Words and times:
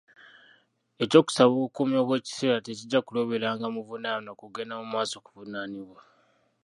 Eky'okusaba 1.03 1.51
obukuumi 1.57 1.95
obw'ekiseera 2.03 2.63
tekijja 2.65 2.99
kuloberanga 3.01 3.65
muvunaanwa 3.75 4.31
kugenda 4.41 4.73
mu 4.81 4.85
maaso 4.93 5.15
kuvunaanibwa. 5.25 5.99